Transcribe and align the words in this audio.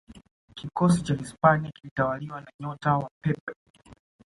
kikosi 0.55 1.01
cha 1.01 1.13
Hispania 1.13 1.71
kilitawaliwa 1.71 2.41
na 2.41 2.51
nyota 2.59 2.97
wa 2.97 3.09
Pep 3.21 3.39